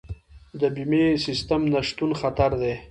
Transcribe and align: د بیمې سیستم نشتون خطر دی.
د 0.59 0.61
بیمې 0.75 1.05
سیستم 1.25 1.61
نشتون 1.73 2.11
خطر 2.21 2.51
دی. 2.61 2.73